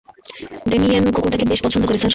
Damien 0.65 1.05
কুকুরটাকে 1.15 1.45
বেশ 1.45 1.59
পছন্দ 1.63 1.83
করে, 1.85 1.97
স্যার। 1.97 2.09